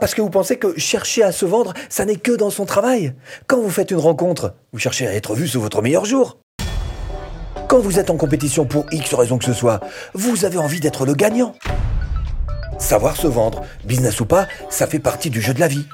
parce 0.00 0.14
que 0.14 0.22
vous 0.22 0.30
pensez 0.30 0.56
que 0.56 0.78
chercher 0.78 1.22
à 1.22 1.30
se 1.30 1.44
vendre, 1.44 1.74
ça 1.88 2.04
n'est 2.04 2.16
que 2.16 2.32
dans 2.32 2.50
son 2.50 2.64
travail. 2.64 3.14
Quand 3.46 3.60
vous 3.60 3.70
faites 3.70 3.90
une 3.90 3.98
rencontre, 3.98 4.54
vous 4.72 4.78
cherchez 4.78 5.06
à 5.06 5.14
être 5.14 5.34
vu 5.34 5.46
sous 5.46 5.60
votre 5.60 5.82
meilleur 5.82 6.06
jour. 6.06 6.38
Quand 7.68 7.78
vous 7.78 7.98
êtes 7.98 8.10
en 8.10 8.16
compétition 8.16 8.64
pour 8.64 8.86
X 8.90 9.14
raison 9.14 9.38
que 9.38 9.44
ce 9.44 9.52
soit, 9.52 9.80
vous 10.14 10.44
avez 10.44 10.58
envie 10.58 10.80
d'être 10.80 11.04
le 11.04 11.14
gagnant. 11.14 11.54
Savoir 12.78 13.16
se 13.16 13.26
vendre, 13.26 13.62
business 13.84 14.20
ou 14.20 14.26
pas, 14.26 14.48
ça 14.70 14.86
fait 14.86 14.98
partie 14.98 15.30
du 15.30 15.40
jeu 15.40 15.54
de 15.54 15.60
la 15.60 15.68
vie. 15.68 15.86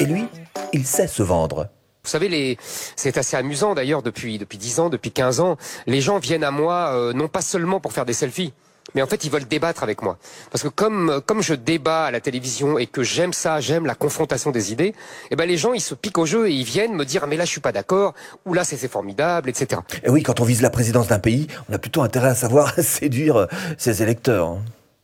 Et 0.00 0.04
lui, 0.04 0.26
il 0.72 0.84
sait 0.84 1.06
se 1.06 1.22
vendre. 1.22 1.68
Vous 2.04 2.10
savez, 2.10 2.58
c'est 2.96 3.16
assez 3.16 3.36
amusant 3.36 3.74
d'ailleurs 3.74 4.02
depuis 4.02 4.36
depuis 4.36 4.58
10 4.58 4.80
ans, 4.80 4.90
depuis 4.90 5.12
15 5.12 5.38
ans. 5.38 5.56
Les 5.86 6.00
gens 6.00 6.18
viennent 6.18 6.42
à 6.42 6.50
moi 6.50 6.92
euh, 6.94 7.12
non 7.12 7.28
pas 7.28 7.42
seulement 7.42 7.78
pour 7.78 7.92
faire 7.92 8.04
des 8.04 8.12
selfies, 8.12 8.52
mais 8.94 9.02
en 9.02 9.06
fait 9.06 9.24
ils 9.24 9.30
veulent 9.30 9.46
débattre 9.48 9.82
avec 9.82 10.02
moi. 10.02 10.18
Parce 10.50 10.62
que 10.62 10.68
comme 10.68 11.20
comme 11.26 11.42
je 11.42 11.54
débat 11.54 12.04
à 12.06 12.10
la 12.10 12.20
télévision 12.20 12.78
et 12.78 12.86
que 12.86 13.02
j'aime 13.02 13.32
ça, 13.32 13.60
j'aime 13.60 13.86
la 13.86 13.94
confrontation 13.94 14.50
des 14.50 14.72
idées, 14.72 14.94
eh 15.30 15.36
ben 15.36 15.46
les 15.48 15.56
gens 15.56 15.72
ils 15.72 15.80
se 15.80 15.94
piquent 15.94 16.18
au 16.18 16.26
jeu 16.26 16.48
et 16.48 16.52
ils 16.52 16.64
viennent 16.64 16.94
me 16.94 17.04
dire 17.04 17.26
mais 17.26 17.36
là 17.36 17.44
je 17.44 17.50
suis 17.50 17.60
pas 17.60 17.72
d'accord 17.72 18.14
ou 18.46 18.54
là 18.54 18.64
c'est 18.64 18.76
formidable, 18.88 19.48
etc. 19.50 19.80
Et 20.02 20.10
oui, 20.10 20.22
quand 20.22 20.40
on 20.40 20.44
vise 20.44 20.62
la 20.62 20.70
présidence 20.70 21.08
d'un 21.08 21.18
pays, 21.18 21.46
on 21.68 21.74
a 21.74 21.78
plutôt 21.78 22.02
intérêt 22.02 22.28
à 22.30 22.34
savoir 22.34 22.74
séduire 22.80 23.36
euh, 23.36 23.46
ses 23.78 24.02
électeurs. 24.02 24.46
hein. 24.48 24.58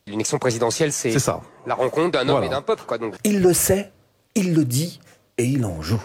L'élection 0.07 0.38
présidentielle 0.38 0.93
c'est 0.93 1.12
C'est 1.12 1.18
ça. 1.18 1.41
la 1.66 1.74
rencontre 1.74 2.12
d'un 2.12 2.20
homme 2.23 2.29
Voilà. 2.30 2.46
et 2.46 2.51
d'un 2.51 2.62
peuple 2.62 2.84
quoi. 2.87 2.98
Donc 2.98 3.15
Il 3.24 3.41
le 3.43 3.52
sait, 3.52 3.91
il 4.34 4.55
le 4.55 4.65
dit 4.65 5.01
et 5.37 5.45
il 5.45 5.65
en 5.66 5.82
joue. 5.82 6.02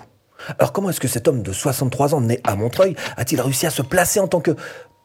Alors 0.60 0.74
comment 0.74 0.90
est-ce 0.90 1.00
que 1.00 1.08
cet 1.08 1.28
homme 1.30 1.42
de 1.42 1.54
63 1.54 2.14
ans 2.16 2.20
né 2.22 2.42
à 2.44 2.56
Montreuil 2.56 2.96
a-t-il 3.16 3.40
réussi 3.40 3.66
à 3.66 3.70
se 3.70 3.82
placer 3.82 4.20
en 4.20 4.28
tant 4.28 4.42
que 4.42 4.52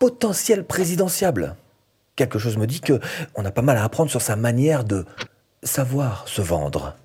potentiel 0.00 0.64
présidentiable? 0.64 1.54
Quelque 2.18 2.40
chose 2.40 2.56
me 2.56 2.66
dit 2.66 2.80
que 2.80 2.98
on 3.36 3.44
a 3.44 3.52
pas 3.52 3.62
mal 3.62 3.76
à 3.76 3.84
apprendre 3.84 4.10
sur 4.10 4.20
sa 4.20 4.34
manière 4.34 4.82
de 4.82 5.04
savoir 5.62 6.26
se 6.26 6.42
vendre. 6.42 6.96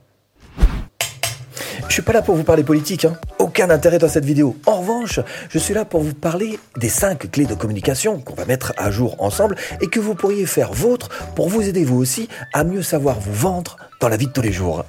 Je 1.88 1.94
suis 1.94 2.02
pas 2.02 2.14
là 2.14 2.24
pour 2.24 2.36
vous 2.36 2.44
parler 2.44 2.64
politique, 2.64 3.06
hein. 3.06 3.16
aucun 3.38 3.70
intérêt 3.70 4.00
dans 4.00 4.08
cette 4.08 4.26
vidéo. 4.26 4.58
En 4.66 4.80
revanche, 4.80 5.20
je 5.50 5.60
suis 5.60 5.76
là 5.76 5.86
pour 5.86 6.02
vous 6.02 6.16
parler 6.16 6.58
des 6.78 6.90
cinq 6.90 7.30
clés 7.30 7.46
de 7.46 7.54
communication 7.54 8.22
qu'on 8.22 8.34
va 8.34 8.46
mettre 8.46 8.74
à 8.76 8.90
jour 8.90 9.16
ensemble 9.20 9.56
et 9.82 9.88
que 9.88 10.00
vous 10.00 10.16
pourriez 10.16 10.48
faire 10.48 10.74
vôtre 10.74 11.10
pour 11.36 11.48
vous 11.48 11.62
aider 11.62 11.86
vous 11.86 11.98
aussi 11.98 12.28
à 12.52 12.64
mieux 12.64 12.82
savoir 12.82 13.20
vous 13.20 13.34
vendre 13.34 13.78
dans 14.02 14.10
la 14.10 14.18
vie 14.18 14.26
de 14.26 14.32
tous 14.32 14.42
les 14.42 14.52
jours. 14.52 14.84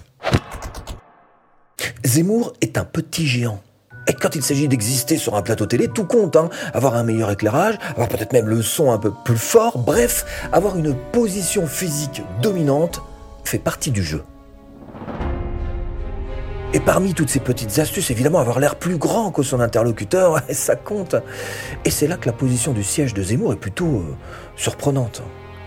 Zemmour 2.03 2.55
est 2.63 2.79
un 2.79 2.87
petit 2.87 3.27
géant. 3.27 3.61
Et 4.07 4.13
quand 4.13 4.35
il 4.35 4.43
s'agit 4.43 4.69
d'exister 4.69 5.17
sur 5.17 5.35
un 5.35 5.43
plateau 5.43 5.67
télé, 5.67 5.89
tout 5.89 6.05
compte. 6.05 6.37
Hein. 6.37 6.51
Avoir 6.73 6.95
un 6.95 7.05
meilleur 7.05 7.31
éclairage, 7.31 7.77
avoir 7.91 8.09
peut-être 8.09 8.33
même 8.33 8.49
le 8.49 8.63
son 8.63 8.91
un 8.91 8.99
peu 8.99 9.13
plus 9.25 9.37
fort, 9.37 9.79
bref, 9.79 10.25
avoir 10.53 10.77
une 10.77 10.95
position 11.13 11.67
physique 11.67 12.23
dominante 12.43 13.01
fait 13.45 13.59
partie 13.59 13.91
du 13.91 14.03
jeu. 14.03 14.23
Et 16.75 16.81
parmi 16.81 17.15
toutes 17.15 17.31
ces 17.31 17.39
petites 17.39 17.79
astuces, 17.79 18.11
évidemment, 18.11 18.41
avoir 18.41 18.59
l'air 18.59 18.75
plus 18.75 18.97
grand 18.97 19.31
que 19.31 19.45
son 19.45 19.61
interlocuteur, 19.61 20.41
ça 20.51 20.75
compte. 20.75 21.15
Et 21.85 21.91
c'est 21.91 22.09
là 22.09 22.17
que 22.17 22.27
la 22.27 22.33
position 22.33 22.73
du 22.73 22.83
siège 22.83 23.15
de 23.15 23.23
Zemmour 23.23 23.53
est 23.53 23.57
plutôt 23.57 23.99
euh, 23.99 24.17
surprenante. 24.57 25.23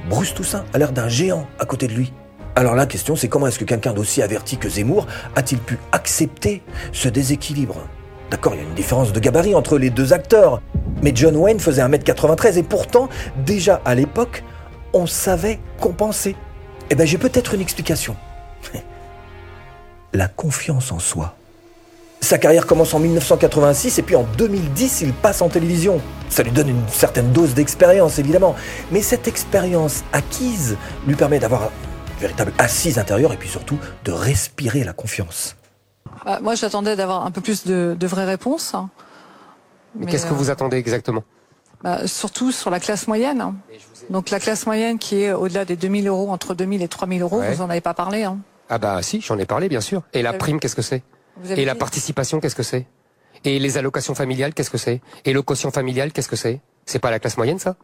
Bruce 0.09 0.33
Toussaint 0.33 0.65
a 0.73 0.77
l'air 0.77 0.91
d'un 0.91 1.07
géant 1.07 1.47
à 1.59 1.65
côté 1.65 1.87
de 1.87 1.93
lui. 1.93 2.11
Alors 2.55 2.75
la 2.75 2.85
question, 2.87 3.15
c'est 3.15 3.29
comment 3.29 3.47
est-ce 3.47 3.59
que 3.59 3.65
quelqu'un 3.65 3.93
d'aussi 3.93 4.21
averti 4.21 4.57
que 4.57 4.67
Zemmour 4.67 5.07
a-t-il 5.35 5.61
pu 5.61 5.77
accepter 5.93 6.61
ce 6.91 7.07
déséquilibre? 7.07 7.87
D'accord, 8.29 8.55
il 8.55 8.57
y 8.57 8.65
a 8.65 8.67
une 8.67 8.75
différence 8.75 9.13
de 9.13 9.19
gabarit 9.19 9.55
entre 9.55 9.77
les 9.77 9.89
deux 9.89 10.13
acteurs. 10.13 10.61
Mais 11.01 11.11
John 11.15 11.35
Wayne 11.35 11.59
faisait 11.59 11.81
1m93 11.81 12.57
et 12.57 12.63
pourtant, 12.63 13.07
déjà 13.45 13.81
à 13.85 13.95
l'époque, 13.95 14.43
on 14.93 15.05
savait 15.05 15.59
compenser. 15.79 16.35
Eh 16.89 16.95
ben 16.95 17.05
j'ai 17.05 17.17
peut-être 17.17 17.53
une 17.53 17.61
explication. 17.61 18.15
La 20.13 20.27
confiance 20.27 20.91
en 20.91 20.99
soi. 20.99 21.35
Sa 22.19 22.37
carrière 22.37 22.65
commence 22.65 22.93
en 22.93 22.99
1986 22.99 23.99
et 23.99 24.01
puis 24.01 24.15
en 24.15 24.23
2010, 24.37 25.01
il 25.01 25.13
passe 25.13 25.41
en 25.41 25.49
télévision. 25.49 26.01
Ça 26.29 26.43
lui 26.43 26.51
donne 26.51 26.69
une 26.69 26.87
certaine 26.89 27.31
dose 27.31 27.53
d'expérience, 27.53 28.17
évidemment. 28.19 28.55
Mais 28.91 29.01
cette 29.01 29.27
expérience 29.27 30.03
acquise 30.11 30.77
lui 31.05 31.15
permet 31.15 31.39
d'avoir 31.39 31.63
une 31.63 32.21
véritable 32.21 32.53
assise 32.57 32.97
intérieure 32.97 33.31
et 33.31 33.37
puis 33.37 33.47
surtout 33.47 33.77
de 34.03 34.11
respirer 34.11 34.83
la 34.83 34.93
confiance. 34.93 35.55
Bah, 36.25 36.39
moi, 36.41 36.55
j'attendais 36.55 36.95
d'avoir 36.95 37.25
un 37.25 37.31
peu 37.31 37.41
plus 37.41 37.65
de, 37.65 37.95
de 37.99 38.07
vraies 38.07 38.25
réponses. 38.25 38.73
mais 39.95 40.05
qu'est-ce 40.07 40.25
que 40.25 40.33
vous 40.33 40.49
attendez 40.49 40.77
exactement? 40.77 41.23
bah, 41.83 42.07
Surtout 42.07 42.51
sur 42.51 42.69
la 42.69 42.79
classe 42.79 43.07
moyenne. 43.07 43.41
hein. 43.41 43.55
Donc 44.09 44.29
la 44.29 44.39
classe 44.39 44.65
moyenne 44.65 44.99
qui 44.99 45.21
est 45.23 45.33
au-delà 45.33 45.65
des 45.65 45.75
2000 45.75 46.07
euros, 46.07 46.29
entre 46.31 46.53
2000 46.55 46.81
et 46.81 46.87
3000 46.87 47.21
euros, 47.21 47.39
Ouais. 47.39 47.53
vous 47.53 47.61
en 47.61 47.69
avez 47.69 47.81
pas 47.81 47.93
parlé. 47.93 48.23
Hein. 48.23 48.37
Ah 48.69 48.77
bah 48.77 49.01
si, 49.01 49.21
j'en 49.21 49.37
ai 49.37 49.45
parlé 49.45 49.69
bien 49.69 49.81
sûr. 49.81 50.01
Et 50.13 50.21
la 50.21 50.33
prime, 50.33 50.59
qu'est-ce 50.59 50.75
que 50.75 50.81
c'est? 50.81 51.03
Et 51.55 51.65
la 51.65 51.75
participation, 51.75 52.39
qu'est-ce 52.39 52.55
que 52.55 52.63
c'est? 52.63 52.85
Et 53.45 53.59
les 53.59 53.77
allocations 53.77 54.15
familiales, 54.15 54.53
qu'est-ce 54.53 54.69
que 54.71 54.77
c'est? 54.79 55.01
Et 55.23 55.31
le 55.33 55.41
quotient 55.41 55.71
familial, 55.71 56.11
qu'est-ce 56.11 56.27
que 56.27 56.35
c'est? 56.35 56.59
C'est 56.85 56.99
pas 56.99 57.11
la 57.11 57.19
classe 57.19 57.37
moyenne, 57.37 57.59
ça? 57.59 57.75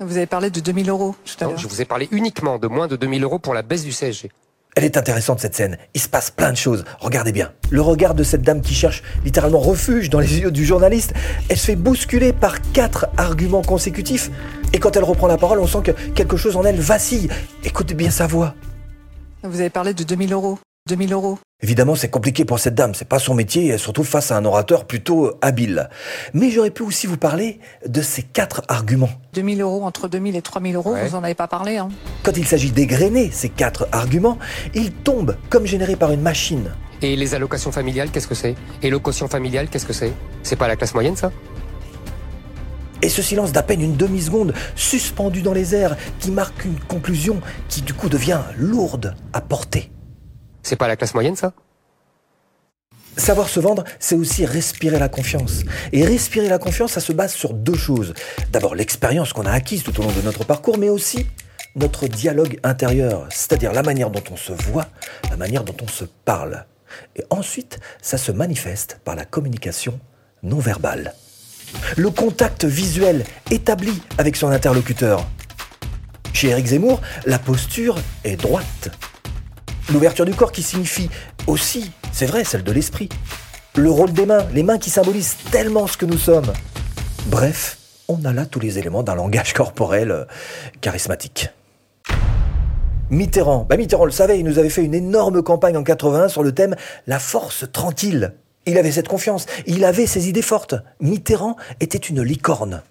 Vous 0.00 0.16
avez 0.16 0.26
parlé 0.26 0.50
de 0.50 0.58
2000 0.60 0.90
euros 0.90 1.14
tout 1.24 1.44
à 1.44 1.48
l'heure. 1.48 1.56
Je 1.58 1.68
vous 1.68 1.80
ai 1.80 1.84
parlé 1.84 2.08
uniquement 2.10 2.58
de 2.58 2.66
moins 2.66 2.88
de 2.88 2.96
2000 2.96 3.22
euros 3.22 3.38
pour 3.38 3.54
la 3.54 3.62
baisse 3.62 3.84
du 3.84 3.92
CSG. 3.92 4.30
Elle 4.76 4.84
est 4.84 4.96
intéressante 4.96 5.38
cette 5.38 5.54
scène. 5.54 5.78
Il 5.94 6.00
se 6.00 6.08
passe 6.08 6.30
plein 6.30 6.50
de 6.50 6.56
choses. 6.56 6.84
Regardez 6.98 7.30
bien. 7.30 7.52
Le 7.70 7.80
regard 7.80 8.14
de 8.14 8.24
cette 8.24 8.42
dame 8.42 8.60
qui 8.60 8.74
cherche 8.74 9.02
littéralement 9.24 9.60
refuge 9.60 10.10
dans 10.10 10.18
les 10.18 10.40
yeux 10.40 10.50
du 10.50 10.64
journaliste. 10.64 11.14
Elle 11.48 11.56
se 11.56 11.66
fait 11.66 11.76
bousculer 11.76 12.32
par 12.32 12.60
quatre 12.72 13.06
arguments 13.16 13.62
consécutifs. 13.62 14.30
Et 14.72 14.80
quand 14.80 14.96
elle 14.96 15.04
reprend 15.04 15.28
la 15.28 15.38
parole, 15.38 15.60
on 15.60 15.68
sent 15.68 15.82
que 15.84 15.92
quelque 15.92 16.36
chose 16.36 16.56
en 16.56 16.64
elle 16.64 16.80
vacille. 16.80 17.28
Écoutez 17.62 17.94
bien 17.94 18.10
sa 18.10 18.26
voix. 18.26 18.54
Vous 19.44 19.60
avez 19.60 19.70
parlé 19.70 19.94
de 19.94 20.02
2000 20.02 20.32
euros. 20.32 20.58
2000 20.86 21.14
euros. 21.14 21.38
Évidemment, 21.62 21.94
c'est 21.94 22.10
compliqué 22.10 22.44
pour 22.44 22.58
cette 22.58 22.74
dame, 22.74 22.94
c'est 22.94 23.08
pas 23.08 23.18
son 23.18 23.32
métier, 23.32 23.64
et 23.64 23.68
elle 23.68 23.78
se 23.78 23.86
retrouve 23.88 24.06
face 24.06 24.30
à 24.30 24.36
un 24.36 24.44
orateur 24.44 24.84
plutôt 24.84 25.32
habile. 25.40 25.88
Mais 26.34 26.50
j'aurais 26.50 26.70
pu 26.70 26.82
aussi 26.82 27.06
vous 27.06 27.16
parler 27.16 27.58
de 27.88 28.02
ces 28.02 28.20
quatre 28.22 28.60
arguments. 28.68 29.08
2000 29.32 29.62
euros, 29.62 29.82
entre 29.84 30.08
2000 30.08 30.36
et 30.36 30.42
3000 30.42 30.76
euros, 30.76 30.92
Ouais. 30.92 31.08
vous 31.08 31.14
en 31.14 31.24
avez 31.24 31.32
pas 31.34 31.48
parlé. 31.48 31.78
Hein. 31.78 31.88
Quand 32.22 32.36
il 32.36 32.46
s'agit 32.46 32.70
d'égrener 32.70 33.30
ces 33.30 33.48
quatre 33.48 33.88
arguments, 33.92 34.38
ils 34.74 34.92
tombent 34.92 35.38
comme 35.48 35.64
générés 35.64 35.96
par 35.96 36.12
une 36.12 36.20
machine. 36.20 36.70
Et 37.00 37.16
les 37.16 37.34
allocations 37.34 37.72
familiales, 37.72 38.10
qu'est-ce 38.10 38.28
que 38.28 38.34
c'est? 38.34 38.54
Et 38.82 38.90
le 38.90 38.98
quotient 38.98 39.28
familial, 39.28 39.68
qu'est-ce 39.70 39.86
que 39.86 39.94
c'est? 39.94 40.12
C'est 40.42 40.56
pas 40.56 40.68
la 40.68 40.76
classe 40.76 40.92
moyenne, 40.92 41.16
ça? 41.16 41.32
Et 43.00 43.08
ce 43.08 43.22
silence 43.22 43.52
d'à 43.52 43.62
peine 43.62 43.80
une 43.80 43.96
demi-seconde, 43.96 44.52
suspendu 44.76 45.40
dans 45.40 45.54
les 45.54 45.74
airs, 45.74 45.96
qui 46.20 46.30
marque 46.30 46.66
une 46.66 46.78
conclusion 46.78 47.40
qui 47.70 47.80
du 47.80 47.94
coup 47.94 48.10
devient 48.10 48.40
lourde 48.58 49.14
à 49.32 49.40
porter. 49.40 49.90
C'est 50.64 50.76
pas 50.76 50.88
la 50.88 50.96
classe 50.96 51.14
moyenne, 51.14 51.36
ça? 51.36 51.52
Savoir 53.16 53.48
se 53.48 53.60
vendre, 53.60 53.84
c'est 54.00 54.16
aussi 54.16 54.44
respirer 54.44 54.98
la 54.98 55.08
confiance. 55.08 55.60
Et 55.92 56.04
respirer 56.04 56.48
la 56.48 56.58
confiance, 56.58 56.92
ça 56.92 57.00
se 57.00 57.12
base 57.12 57.32
sur 57.32 57.52
deux 57.54 57.76
choses. 57.76 58.14
D'abord 58.50 58.74
l'expérience 58.74 59.32
qu'on 59.32 59.46
a 59.46 59.52
acquise 59.52 59.84
tout 59.84 59.96
au 60.00 60.02
long 60.02 60.10
de 60.10 60.22
notre 60.22 60.44
parcours, 60.44 60.78
mais 60.78 60.88
aussi 60.88 61.26
notre 61.76 62.08
dialogue 62.08 62.58
intérieur, 62.62 63.26
c'est-à-dire 63.30 63.72
la 63.72 63.82
manière 63.82 64.10
dont 64.10 64.22
on 64.30 64.36
se 64.36 64.52
voit, 64.52 64.86
la 65.30 65.36
manière 65.36 65.64
dont 65.64 65.76
on 65.82 65.88
se 65.88 66.04
parle. 66.24 66.64
Et 67.14 67.24
ensuite, 67.30 67.78
ça 68.00 68.16
se 68.16 68.32
manifeste 68.32 69.00
par 69.04 69.16
la 69.16 69.24
communication 69.24 70.00
non 70.42 70.58
verbale. 70.58 71.14
Le 71.96 72.10
contact 72.10 72.64
visuel 72.64 73.24
établi 73.50 74.00
avec 74.18 74.36
son 74.36 74.48
interlocuteur. 74.48 75.26
Chez 76.32 76.48
Eric 76.48 76.66
Zemmour, 76.66 77.00
la 77.26 77.38
posture 77.38 77.98
est 78.24 78.36
droite. 78.36 78.90
L'ouverture 79.92 80.24
du 80.24 80.34
corps 80.34 80.52
qui 80.52 80.62
signifie 80.62 81.10
aussi, 81.46 81.90
c'est 82.12 82.26
vrai, 82.26 82.44
celle 82.44 82.64
de 82.64 82.72
l'esprit. 82.72 83.08
Le 83.76 83.90
rôle 83.90 84.12
des 84.12 84.24
mains, 84.24 84.46
les 84.52 84.62
mains 84.62 84.78
qui 84.78 84.88
symbolisent 84.88 85.36
tellement 85.50 85.86
ce 85.86 85.96
que 85.96 86.06
nous 86.06 86.16
sommes. 86.16 86.52
Bref, 87.26 87.78
on 88.08 88.24
a 88.24 88.32
là 88.32 88.46
tous 88.46 88.60
les 88.60 88.78
éléments 88.78 89.02
d'un 89.02 89.14
langage 89.14 89.52
corporel 89.54 90.10
euh, 90.10 90.24
charismatique. 90.80 91.48
Mitterrand, 93.10 93.66
bah 93.68 93.76
Mitterrand 93.76 94.06
le 94.06 94.10
savait, 94.10 94.38
il 94.38 94.44
nous 94.46 94.58
avait 94.58 94.70
fait 94.70 94.82
une 94.82 94.94
énorme 94.94 95.42
campagne 95.42 95.76
en 95.76 95.82
81 95.82 96.28
sur 96.28 96.42
le 96.42 96.52
thème 96.52 96.74
La 97.06 97.18
force 97.18 97.66
tranquille. 97.70 98.34
Il 98.66 98.78
avait 98.78 98.92
cette 98.92 99.08
confiance, 99.08 99.44
il 99.66 99.84
avait 99.84 100.06
ses 100.06 100.28
idées 100.30 100.40
fortes. 100.40 100.74
Mitterrand 101.00 101.56
était 101.80 101.98
une 101.98 102.22
licorne. 102.22 102.82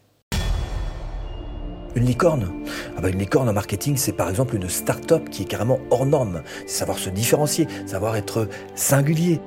Une 1.95 2.05
licorne 2.05 2.51
ah 2.97 3.01
bah 3.01 3.09
Une 3.09 3.19
licorne 3.19 3.49
en 3.49 3.53
marketing, 3.53 3.97
c'est 3.97 4.13
par 4.13 4.29
exemple 4.29 4.55
une 4.55 4.69
start-up 4.69 5.29
qui 5.29 5.43
est 5.43 5.45
carrément 5.45 5.79
hors 5.91 6.05
norme. 6.05 6.41
C'est 6.65 6.79
savoir 6.79 6.97
se 6.97 7.09
différencier, 7.09 7.67
savoir 7.85 8.15
être 8.15 8.47
singulier. 8.75 9.39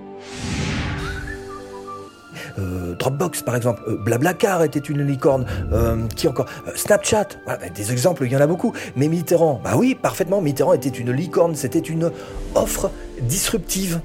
Euh, 2.58 2.94
Dropbox 2.94 3.42
par 3.42 3.54
exemple, 3.56 3.82
Euh, 3.86 3.96
Blablacar 3.96 4.62
était 4.62 4.78
une 4.78 5.02
licorne, 5.02 5.44
Euh, 5.72 6.06
qui 6.16 6.26
encore? 6.28 6.46
Snapchat, 6.74 7.28
bah, 7.46 7.58
des 7.74 7.92
exemples, 7.92 8.24
il 8.24 8.32
y 8.32 8.36
en 8.36 8.40
a 8.40 8.46
beaucoup. 8.46 8.72
Mais 8.94 9.08
Mitterrand, 9.08 9.60
bah 9.62 9.72
oui, 9.76 9.94
parfaitement, 9.94 10.40
Mitterrand 10.40 10.72
était 10.72 10.88
une 10.88 11.10
licorne, 11.12 11.54
c'était 11.54 11.80
une 11.80 12.10
offre 12.54 12.90
disruptive. 13.22 14.00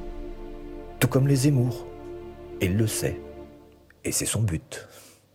Tout 1.00 1.08
comme 1.08 1.28
les 1.28 1.36
Zemmour. 1.36 1.86
Il 2.60 2.78
le 2.78 2.88
sait. 2.88 3.20
Et 4.04 4.12
c'est 4.12 4.26
son 4.26 4.42
but. 4.42 4.88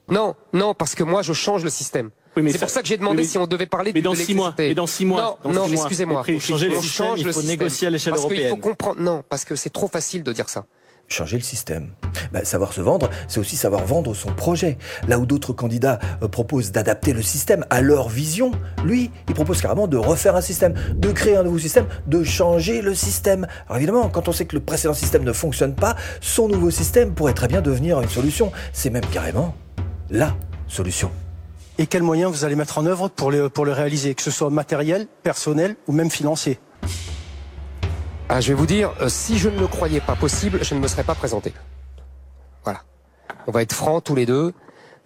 Non, 0.09 0.35
non, 0.53 0.75
parce 0.75 0.95
que 0.95 1.03
moi, 1.03 1.23
je 1.23 1.33
change 1.33 1.65
le 1.65 1.71
système. 1.71 2.11
C'est 2.37 2.59
pour 2.59 2.71
ça 2.71 2.83
que 2.83 2.89
j'ai 2.89 2.97
demandé 2.97 3.25
si 3.25 3.39
on 3.39 3.47
devait 3.47 3.67
parler 3.67 3.93
mais 3.95 4.03
dans 4.03 4.15
six 4.15 4.35
mois. 4.35 4.55
Mais 4.59 4.75
dans 4.75 4.87
six 4.87 5.05
mois. 5.05 5.39
Non, 5.45 5.53
non 5.53 5.67
excusez-moi. 5.67 6.25
Changer 6.39 6.69
le 6.69 6.81
système, 6.81 7.15
il 7.17 7.33
faut 7.33 7.43
négocier 7.43 7.89
à 7.89 7.91
l'échelle 7.91 8.15
européenne. 8.15 8.43
Il 8.45 8.51
faut 8.51 8.57
comprendre. 8.57 9.01
Non, 9.01 9.23
parce 9.29 9.45
que 9.45 9.57
c'est 9.57 9.71
trop 9.71 9.89
facile 9.89 10.23
de 10.23 10.33
dire 10.33 10.49
ça 10.49 10.67
changer 11.09 11.37
le 11.37 11.43
système. 11.43 11.91
Ben, 12.33 12.45
savoir 12.45 12.73
se 12.73 12.81
vendre, 12.81 13.11
c'est 13.29 13.39
aussi 13.39 13.57
savoir 13.57 13.85
vendre 13.85 14.15
son 14.15 14.33
projet. 14.33 14.77
Là 15.07 15.19
où 15.19 15.27
d'autres 15.27 15.53
candidats 15.53 15.99
euh, 16.23 16.29
proposent 16.29 16.73
d'adapter 16.73 17.13
le 17.13 17.23
système 17.23 17.65
à 17.71 17.81
leur 17.81 18.09
vision, 18.09 18.53
lui, 18.85 19.11
il 19.29 19.35
propose 19.35 19.61
carrément 19.61 19.87
de 19.87 19.97
refaire 19.97 20.37
un 20.37 20.41
système, 20.41 20.75
de 20.95 21.13
créer 21.13 21.37
un 21.37 21.45
nouveau 21.45 21.59
système, 21.59 21.87
de 22.07 22.25
changer 22.25 22.83
le 22.83 22.95
système. 22.95 23.47
Alors 23.67 23.77
évidemment, 23.77 24.09
quand 24.09 24.29
on 24.29 24.33
sait 24.33 24.47
que 24.47 24.57
le 24.57 24.63
précédent 24.63 24.95
système 24.95 25.25
ne 25.25 25.33
fonctionne 25.33 25.75
pas, 25.75 25.97
son 26.21 26.49
nouveau 26.49 26.71
système 26.71 27.15
pourrait 27.15 27.35
très 27.35 27.49
bien 27.49 27.63
devenir 27.63 28.01
une 28.01 28.09
solution. 28.09 28.51
C'est 28.73 28.91
même 28.91 29.07
carrément 29.07 29.55
la 30.11 30.35
solution. 30.69 31.11
Et 31.79 31.87
quels 31.87 32.03
moyens 32.03 32.33
vous 32.33 32.45
allez 32.45 32.57
mettre 32.57 32.79
en 32.79 32.87
œuvre 32.87 33.09
pour 33.09 33.31
le, 33.31 33.51
pour 33.51 33.67
le 33.67 33.73
réaliser, 33.73 34.15
que 34.15 34.23
ce 34.23 34.31
soit 34.31 34.49
matériel, 34.49 35.07
personnel 35.23 35.77
ou 35.87 35.93
même 35.93 36.11
financier? 36.11 36.59
Ah, 38.29 38.41
je 38.41 38.49
vais 38.49 38.55
vous 38.55 38.67
dire, 38.67 38.93
euh, 39.01 39.09
si 39.09 39.39
je 39.39 39.49
ne 39.49 39.59
le 39.59 39.67
croyais 39.67 40.01
pas 40.01 40.17
possible, 40.17 40.59
je 40.63 40.75
ne 40.75 40.81
me 40.81 40.89
serais 40.89 41.05
pas 41.05 41.15
présenté. 41.15 41.53
Voilà. 42.65 42.81
On 43.47 43.53
va 43.53 43.63
être 43.63 43.75
francs 43.75 44.03
tous 44.03 44.15
les 44.15 44.27
deux. 44.27 44.53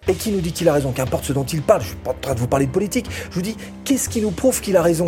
Et 0.08 0.14
qui 0.14 0.30
nous 0.30 0.40
dit 0.40 0.52
qu'il 0.52 0.68
a 0.68 0.72
raison? 0.72 0.92
Qu'importe 0.92 1.24
ce 1.24 1.32
dont 1.32 1.44
il 1.44 1.60
parle, 1.60 1.82
je 1.82 1.88
suis 1.88 1.96
pas 1.96 2.12
en 2.12 2.14
train 2.14 2.34
de 2.34 2.40
vous 2.40 2.48
parler 2.48 2.66
de 2.66 2.72
politique. 2.72 3.10
Je 3.30 3.34
vous 3.34 3.42
dis, 3.42 3.56
qu'est-ce 3.84 4.08
qui 4.08 4.22
nous 4.22 4.30
prouve 4.30 4.60
qu'il 4.60 4.76
a 4.76 4.82
raison? 4.82 5.06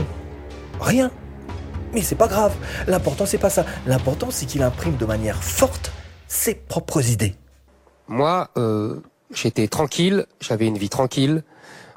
Rien. 0.80 1.10
Mais 1.94 2.02
c'est 2.02 2.16
pas 2.16 2.28
grave. 2.28 2.54
L'important, 2.86 3.24
c'est 3.24 3.38
pas 3.38 3.50
ça. 3.50 3.64
L'important, 3.86 4.30
c'est 4.30 4.46
qu'il 4.46 4.62
imprime 4.62 4.96
de 4.96 5.06
manière 5.06 5.42
forte 5.42 5.92
ses 6.26 6.54
propres 6.54 7.08
idées. 7.08 7.36
Moi, 8.08 8.50
euh, 8.58 9.00
j'étais 9.32 9.68
tranquille, 9.68 10.26
j'avais 10.40 10.66
une 10.66 10.76
vie 10.76 10.90
tranquille, 10.90 11.44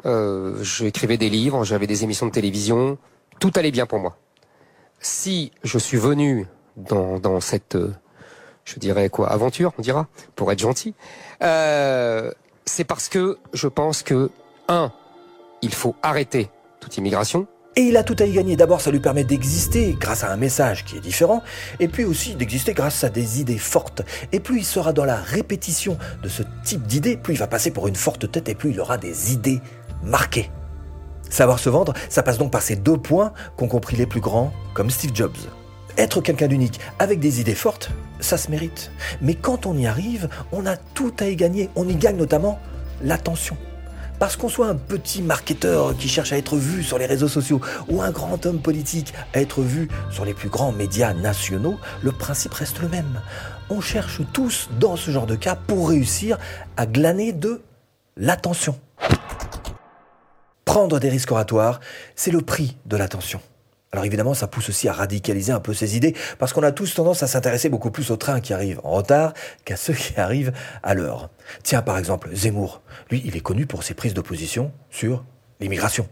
euh, 0.05 0.61
j'écrivais 0.63 1.17
des 1.17 1.29
livres, 1.29 1.63
j'avais 1.63 1.87
des 1.87 2.03
émissions 2.03 2.27
de 2.27 2.31
télévision, 2.31 2.97
tout 3.39 3.51
allait 3.55 3.71
bien 3.71 3.85
pour 3.85 3.99
moi 3.99 4.17
si 5.05 5.51
je 5.63 5.77
suis 5.77 5.97
venu 5.97 6.47
dans, 6.75 7.39
cette, 7.39 7.75
euh, 7.75 7.93
je 8.65 8.79
dirais 8.79 9.09
quoi, 9.09 9.29
aventure, 9.29 9.73
on 9.77 9.81
dira, 9.81 10.07
pour 10.35 10.51
être 10.51 10.59
gentil, 10.59 10.93
euh, 11.43 12.31
c'est 12.65 12.83
parce 12.83 13.07
que 13.07 13.37
je 13.53 13.67
pense 13.67 14.03
que, 14.03 14.31
un, 14.67 14.91
il 15.61 15.73
faut 15.73 15.95
arrêter 16.01 16.49
toute 16.79 16.97
immigration. 16.97 17.47
Et 17.77 17.83
il 17.83 17.97
a 17.97 18.03
tout 18.03 18.15
à 18.19 18.25
y 18.25 18.31
gagner. 18.31 18.55
D'abord, 18.55 18.79
ça 18.79 18.89
lui 18.89 19.01
permet 19.01 19.25
d'exister 19.25 19.95
grâce 19.99 20.23
à 20.23 20.31
un 20.31 20.37
message 20.37 20.85
qui 20.85 20.97
est 20.97 21.01
différent, 21.01 21.43
et 21.79 21.87
puis 21.87 22.03
aussi 22.03 22.33
d'exister 22.33 22.73
grâce 22.73 23.03
à 23.03 23.09
des 23.09 23.41
idées 23.41 23.57
fortes. 23.57 24.01
Et 24.31 24.39
plus 24.39 24.59
il 24.59 24.65
sera 24.65 24.91
dans 24.91 25.05
la 25.05 25.17
répétition 25.17 25.97
de 26.23 26.29
ce 26.29 26.41
type 26.63 26.87
d'idées, 26.87 27.17
plus 27.17 27.35
il 27.35 27.37
va 27.37 27.47
passer 27.47 27.71
pour 27.71 27.87
une 27.87 27.95
forte 27.95 28.31
tête, 28.31 28.49
et 28.49 28.55
plus 28.55 28.71
il 28.71 28.79
aura 28.79 28.97
des 28.97 29.33
idées 29.33 29.61
marquées. 30.05 30.49
Savoir 31.29 31.59
se 31.59 31.69
vendre, 31.69 31.93
ça 32.09 32.23
passe 32.23 32.37
donc 32.37 32.51
par 32.51 32.61
ces 32.61 32.75
deux 32.75 32.97
points 32.97 33.33
qu'ont 33.57 33.67
compris 33.67 33.97
les 33.97 34.05
plus 34.05 34.21
grands, 34.21 34.53
comme 34.73 34.89
Steve 34.89 35.11
Jobs. 35.13 35.37
Être 35.97 36.21
quelqu'un 36.21 36.47
d'unique, 36.47 36.79
avec 36.99 37.19
des 37.19 37.39
idées 37.39 37.55
fortes, 37.55 37.89
ça 38.19 38.37
se 38.37 38.51
mérite. 38.51 38.91
Mais 39.21 39.33
quand 39.33 39.65
on 39.65 39.77
y 39.77 39.87
arrive, 39.87 40.29
on 40.51 40.65
a 40.65 40.77
tout 40.77 41.13
à 41.19 41.27
y 41.27 41.35
gagner. 41.35 41.69
On 41.75 41.87
y 41.87 41.95
gagne 41.95 42.17
notamment 42.17 42.59
l'attention. 43.01 43.57
Parce 44.19 44.37
qu'on 44.37 44.49
soit 44.49 44.67
un 44.67 44.75
petit 44.75 45.21
marketeur 45.21 45.95
qui 45.97 46.07
cherche 46.07 46.31
à 46.31 46.37
être 46.37 46.55
vu 46.55 46.83
sur 46.83 46.97
les 46.97 47.05
réseaux 47.05 47.27
sociaux 47.27 47.59
ou 47.89 48.01
un 48.01 48.11
grand 48.11 48.45
homme 48.45 48.59
politique 48.59 49.13
à 49.33 49.41
être 49.41 49.61
vu 49.61 49.89
sur 50.09 50.23
les 50.23 50.33
plus 50.33 50.49
grands 50.49 50.71
médias 50.71 51.13
nationaux, 51.13 51.77
le 52.01 52.11
principe 52.11 52.53
reste 52.53 52.81
le 52.81 52.87
même. 52.87 53.21
On 53.69 53.81
cherche 53.81 54.21
tous, 54.31 54.69
dans 54.79 54.95
ce 54.95 55.11
genre 55.11 55.25
de 55.25 55.35
cas, 55.35 55.55
pour 55.55 55.89
réussir 55.89 56.37
à 56.77 56.85
glaner 56.85 57.33
de 57.33 57.61
l'attention. 58.15 58.79
Prendre 60.75 60.99
des 60.99 61.07
risques 61.07 61.31
oratoires, 61.31 61.79
c'est 62.17 62.31
le 62.31 62.41
prix 62.41 62.75
de 62.85 62.97
l'attention. 62.97 63.39
Alors 63.93 64.03
évidemment, 64.03 64.33
ça 64.33 64.47
pousse 64.47 64.67
aussi 64.67 64.89
à 64.89 64.91
radicaliser 64.91 65.53
un 65.53 65.61
peu 65.61 65.73
ses 65.73 65.95
idées, 65.95 66.13
parce 66.37 66.51
qu'on 66.51 66.63
a 66.63 66.73
tous 66.73 66.93
tendance 66.93 67.23
à 67.23 67.27
s'intéresser 67.27 67.69
beaucoup 67.69 67.91
plus 67.91 68.11
aux 68.11 68.17
trains 68.17 68.41
qui 68.41 68.53
arrivent 68.53 68.81
en 68.83 68.91
retard 68.91 69.33
qu'à 69.63 69.77
ceux 69.77 69.93
qui 69.93 70.19
arrivent 70.19 70.51
à 70.83 70.93
l'heure. 70.93 71.29
Tiens, 71.63 71.81
par 71.81 71.97
exemple, 71.97 72.27
Zemmour. 72.33 72.81
Lui, 73.09 73.21
il 73.23 73.37
est 73.37 73.39
connu 73.39 73.65
pour 73.65 73.83
ses 73.83 73.93
prises 73.93 74.13
d'opposition 74.13 74.73
sur 74.89 75.23
l'immigration. 75.61 76.09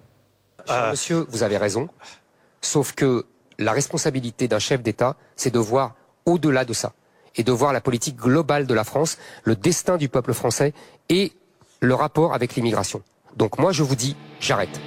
Ah. 0.69 0.92
Monsieur, 0.92 1.25
vous 1.27 1.44
avez 1.44 1.57
raison. 1.57 1.89
Sauf 2.62 2.94
que 2.94 3.25
la 3.60 3.74
responsabilité 3.74 4.48
d'un 4.48 4.60
chef 4.60 4.81
d'État, 4.81 5.18
c'est 5.36 5.51
de 5.51 5.60
voir 5.60 5.94
au-delà 6.25 6.63
de 6.63 6.71
ça. 6.71 6.94
Et 7.36 7.44
de 7.44 7.51
voir 7.51 7.74
la 7.74 7.81
politique 7.81 8.15
globale 8.15 8.65
de 8.65 8.74
la 8.74 8.86
France, 8.86 9.18
le 9.44 9.57
destin 9.57 9.98
du 9.98 10.07
peuple 10.07 10.31
français 10.31 10.74
et 11.10 11.33
le 11.81 11.95
rapport 11.95 12.33
avec 12.33 12.56
l'immigration. 12.56 13.04
Donc 13.38 13.60
moi, 13.60 13.72
je 13.72 13.84
vous 13.84 13.96
dis, 13.96 14.16
j'arrête. 14.40 14.80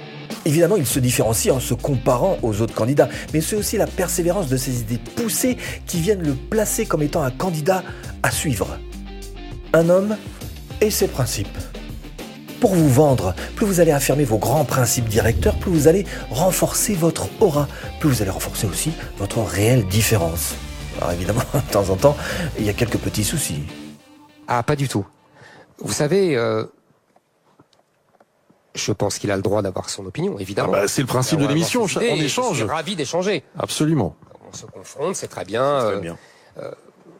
Évidemment, 0.45 0.77
il 0.77 0.85
se 0.85 0.99
différencie 0.99 1.53
en 1.53 1.59
se 1.59 1.73
comparant 1.73 2.37
aux 2.41 2.61
autres 2.61 2.73
candidats, 2.73 3.09
mais 3.33 3.41
c'est 3.41 3.55
aussi 3.55 3.77
la 3.77 3.87
persévérance 3.87 4.47
de 4.47 4.57
ses 4.57 4.81
idées 4.81 4.99
poussées 5.15 5.57
qui 5.85 5.99
viennent 5.99 6.23
le 6.23 6.33
placer 6.33 6.85
comme 6.85 7.01
étant 7.01 7.23
un 7.23 7.31
candidat 7.31 7.83
à 8.23 8.31
suivre. 8.31 8.77
Un 9.73 9.89
homme 9.89 10.15
et 10.81 10.89
ses 10.89 11.07
principes. 11.07 11.57
Pour 12.59 12.73
vous 12.73 12.89
vendre, 12.89 13.35
plus 13.55 13.65
vous 13.65 13.79
allez 13.81 13.91
affirmer 13.91 14.23
vos 14.23 14.37
grands 14.37 14.65
principes 14.65 15.07
directeurs, 15.07 15.55
plus 15.59 15.71
vous 15.71 15.87
allez 15.87 16.05
renforcer 16.31 16.95
votre 16.95 17.29
aura, 17.39 17.67
plus 17.99 18.09
vous 18.09 18.21
allez 18.21 18.31
renforcer 18.31 18.65
aussi 18.65 18.91
votre 19.17 19.39
réelle 19.41 19.85
différence. 19.87 20.55
Alors 20.99 21.11
évidemment, 21.11 21.43
de 21.53 21.71
temps 21.71 21.89
en 21.89 21.95
temps, 21.95 22.17
il 22.57 22.65
y 22.65 22.69
a 22.69 22.73
quelques 22.73 22.97
petits 22.97 23.23
soucis. 23.23 23.63
Ah, 24.47 24.63
pas 24.63 24.75
du 24.75 24.87
tout. 24.87 25.05
Vous 25.79 25.93
savez, 25.93 26.35
euh, 26.35 26.63
je 28.77 28.91
pense 28.91 29.19
qu'il 29.19 29.31
a 29.31 29.35
le 29.35 29.41
droit 29.41 29.61
d'avoir 29.61 29.89
son 29.89 30.05
opinion, 30.05 30.37
évidemment. 30.39 30.73
Ah 30.73 30.81
bah, 30.81 30.87
c'est 30.87 31.01
le 31.01 31.07
principe 31.07 31.39
de 31.39 31.47
l'émission, 31.47 31.83
on 31.83 31.99
échange. 31.99 32.57
Je 32.57 32.63
suis 32.63 32.71
ravi 32.71 32.95
d'échanger. 32.95 33.43
Absolument. 33.57 34.15
On 34.49 34.55
se 34.55 34.65
confronte, 34.65 35.15
c'est 35.15 35.27
très 35.27 35.45
bien. 35.45 35.79
Très 35.79 35.95
euh, 35.95 35.99
bien. 35.99 36.17
Euh, 36.59 36.71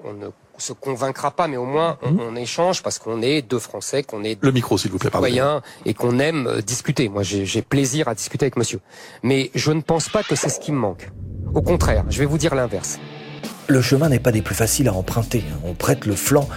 on 0.03 0.13
ne 0.13 0.27
se 0.57 0.73
convaincra 0.73 1.31
pas, 1.31 1.47
mais 1.47 1.57
au 1.57 1.65
moins 1.65 1.97
on, 2.01 2.31
mhm. 2.31 2.37
échange 2.37 2.81
parce 2.83 2.99
qu'on 2.99 3.21
est 3.21 3.41
deux 3.41 3.59
Français, 3.59 4.03
qu'on 4.03 4.23
est 4.23 4.41
le 4.41 4.51
micro 4.51 4.77
s'il 4.77 4.91
vous 4.91 4.97
plaît, 4.97 5.09
citoyens 5.09 5.61
et 5.85 5.93
qu'on 5.93 6.19
aime 6.19 6.47
euh, 6.47 6.61
discuter. 6.61 7.09
Moi, 7.09 7.23
j'ai 7.23 7.61
plaisir 7.61 8.07
à 8.07 8.15
discuter 8.15 8.45
avec 8.45 8.57
Monsieur, 8.57 8.79
mais 9.23 9.51
je 9.55 9.71
ne 9.71 9.81
pense 9.81 10.09
pas 10.09 10.23
que 10.23 10.35
c'est 10.35 10.49
ce 10.49 10.59
qui 10.59 10.71
me 10.71 10.77
manque. 10.77 11.11
Au 11.53 11.61
contraire, 11.61 12.05
je 12.09 12.19
vais 12.19 12.25
vous 12.25 12.37
dire 12.37 12.55
l'inverse. 12.55 12.99
Le 13.67 13.81
chemin 13.81 14.09
n'est 14.09 14.19
pas 14.19 14.31
des 14.31 14.41
plus 14.41 14.55
faciles 14.55 14.87
à 14.87 14.93
emprunter. 14.93 15.43
On 15.65 15.73
prête 15.73 16.05
le 16.05 16.15
flanc 16.15 16.47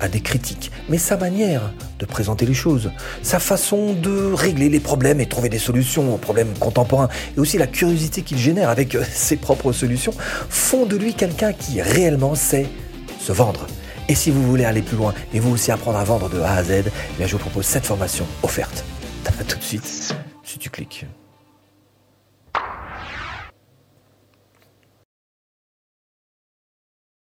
à 0.00 0.08
des 0.08 0.20
critiques, 0.20 0.70
mais 0.88 0.98
sa 0.98 1.16
manière 1.16 1.72
de 1.98 2.06
présenter 2.06 2.46
les 2.46 2.54
choses, 2.54 2.90
sa 3.22 3.38
façon 3.38 3.92
de 3.92 4.32
régler 4.32 4.68
les 4.68 4.80
problèmes 4.80 5.20
et 5.20 5.26
trouver 5.26 5.48
des 5.48 5.58
solutions 5.58 6.14
aux 6.14 6.18
problèmes 6.18 6.52
contemporains, 6.58 7.08
et 7.36 7.40
aussi 7.40 7.58
la 7.58 7.66
curiosité 7.66 8.22
qu'il 8.22 8.38
génère 8.38 8.68
avec 8.70 8.94
euh, 8.94 9.04
ses 9.12 9.36
propres 9.36 9.72
solutions, 9.72 10.12
font 10.48 10.86
de 10.86 10.96
lui 10.96 11.14
quelqu'un 11.14 11.52
qui 11.52 11.82
réellement 11.82 12.34
sait 12.34 12.66
se 13.20 13.32
vendre. 13.32 13.66
Et 14.08 14.14
si 14.14 14.30
vous 14.30 14.42
voulez 14.42 14.64
aller 14.64 14.82
plus 14.82 14.96
loin 14.96 15.12
et 15.34 15.40
vous 15.40 15.52
aussi 15.52 15.70
apprendre 15.70 15.98
à 15.98 16.04
vendre 16.04 16.30
de 16.30 16.40
A 16.40 16.52
à 16.52 16.64
Z, 16.64 16.84
eh 17.20 17.26
je 17.26 17.32
vous 17.32 17.38
propose 17.38 17.66
cette 17.66 17.84
formation 17.84 18.26
offerte. 18.42 18.84
tout 19.46 19.58
de 19.58 19.62
suite 19.62 20.14
si 20.44 20.58
tu 20.58 20.70
cliques. 20.70 21.04